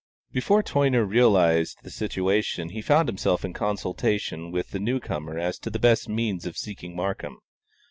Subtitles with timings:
[0.31, 5.59] Before Toyner realised the situation he found himself in consultation with the new comer as
[5.59, 7.37] to the best means of seeking Markham.